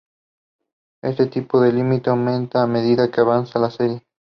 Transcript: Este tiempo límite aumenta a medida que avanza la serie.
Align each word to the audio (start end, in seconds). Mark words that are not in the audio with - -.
Este 1.03 1.27
tiempo 1.27 1.63
límite 1.63 2.09
aumenta 2.09 2.63
a 2.63 2.65
medida 2.65 3.11
que 3.11 3.21
avanza 3.21 3.59
la 3.59 3.69
serie. 3.69 4.01